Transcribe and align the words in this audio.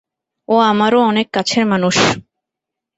ও 0.47 0.55
আমারও 0.71 0.99
অনেক 1.01 1.27
কাছের 1.33 1.63
মানুষ। 1.65 1.95